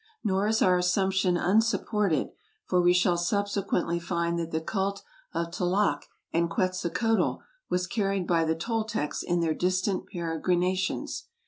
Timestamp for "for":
2.65-2.81